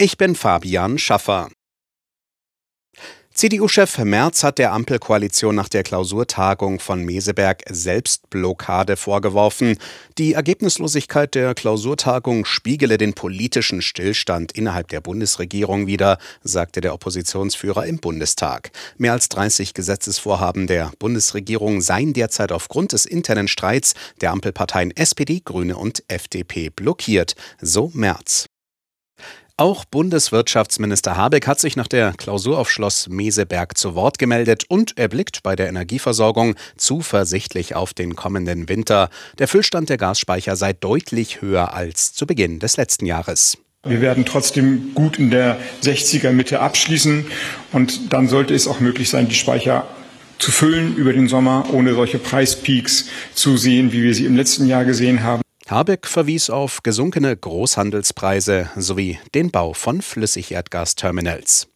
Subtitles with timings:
[0.00, 1.48] Ich bin Fabian Schaffer.
[3.34, 9.76] CDU-Chef Merz hat der Ampelkoalition nach der Klausurtagung von Meseberg Selbstblockade vorgeworfen.
[10.16, 17.84] Die Ergebnislosigkeit der Klausurtagung spiegele den politischen Stillstand innerhalb der Bundesregierung wider, sagte der Oppositionsführer
[17.84, 18.70] im Bundestag.
[18.98, 25.42] Mehr als 30 Gesetzesvorhaben der Bundesregierung seien derzeit aufgrund des internen Streits der Ampelparteien SPD,
[25.44, 28.47] Grüne und FDP blockiert, so Merz.
[29.60, 34.92] Auch Bundeswirtschaftsminister Habeck hat sich nach der Klausur auf Schloss Meseberg zu Wort gemeldet und
[34.96, 39.10] er blickt bei der Energieversorgung zuversichtlich auf den kommenden Winter.
[39.40, 43.58] Der Füllstand der Gasspeicher sei deutlich höher als zu Beginn des letzten Jahres.
[43.84, 47.26] Wir werden trotzdem gut in der 60er Mitte abschließen
[47.72, 49.88] und dann sollte es auch möglich sein, die Speicher
[50.38, 54.68] zu füllen über den Sommer, ohne solche Preispeaks zu sehen, wie wir sie im letzten
[54.68, 55.42] Jahr gesehen haben.
[55.70, 61.68] Habeck verwies auf gesunkene Großhandelspreise sowie den Bau von Flüssigerdgasterminals.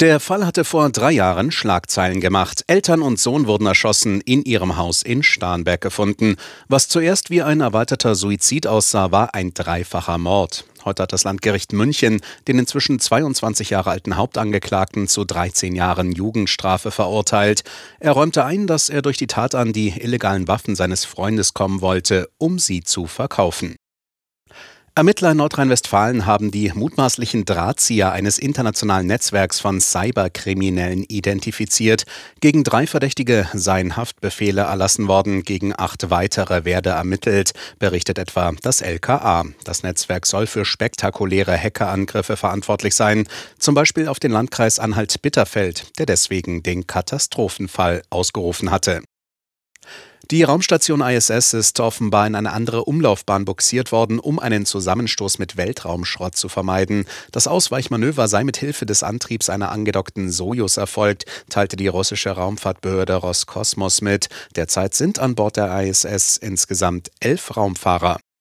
[0.00, 2.62] Der Fall hatte vor drei Jahren Schlagzeilen gemacht.
[2.68, 6.36] Eltern und Sohn wurden erschossen, in ihrem Haus in Starnberg gefunden.
[6.68, 10.64] Was zuerst wie ein erweiterter Suizid aussah, war ein dreifacher Mord.
[10.88, 16.90] Heute hat das Landgericht München den inzwischen 22 Jahre alten Hauptangeklagten zu 13 Jahren Jugendstrafe
[16.90, 17.62] verurteilt.
[18.00, 21.82] Er räumte ein, dass er durch die Tat an die illegalen Waffen seines Freundes kommen
[21.82, 23.76] wollte, um sie zu verkaufen.
[24.98, 32.02] Ermittler in Nordrhein-Westfalen haben die mutmaßlichen Drahtzieher eines internationalen Netzwerks von Cyberkriminellen identifiziert.
[32.40, 38.80] Gegen drei Verdächtige seien Haftbefehle erlassen worden, gegen acht weitere werde ermittelt, berichtet etwa das
[38.80, 39.44] LKA.
[39.62, 43.28] Das Netzwerk soll für spektakuläre Hackerangriffe verantwortlich sein,
[43.60, 49.02] zum Beispiel auf den Landkreis Anhalt-Bitterfeld, der deswegen den Katastrophenfall ausgerufen hatte.
[50.30, 55.56] Die Raumstation ISS ist offenbar in eine andere Umlaufbahn buxiert worden, um einen Zusammenstoß mit
[55.56, 57.06] Weltraumschrott zu vermeiden.
[57.32, 63.14] Das Ausweichmanöver sei mit Hilfe des Antriebs einer angedockten Sojus erfolgt, teilte die russische Raumfahrtbehörde
[63.14, 64.28] Roskosmos mit.
[64.54, 68.18] Derzeit sind an Bord der ISS insgesamt elf Raumfahrer.